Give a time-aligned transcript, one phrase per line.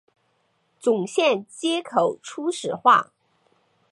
[0.79, 3.13] 总线接口初始化